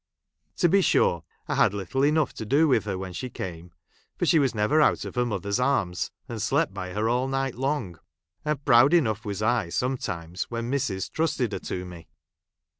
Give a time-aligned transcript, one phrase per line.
[0.57, 3.71] To be sui'e, I had little enough to do with her when she came,
[4.17, 7.53] for she was never out of her mother's arms, and slept by her all night
[7.53, 7.99] long;
[8.43, 12.07] and proud enough was I sometimes when missis trusted her to me.